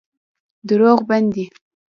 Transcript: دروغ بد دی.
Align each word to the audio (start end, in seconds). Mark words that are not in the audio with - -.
دروغ 0.69 0.99
بد 1.09 1.23
دی. 1.33 1.45